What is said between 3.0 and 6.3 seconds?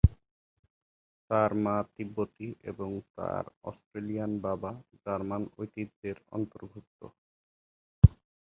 তার অস্ট্রেলিয়ান বাবা জার্মান ঐতিহ্যের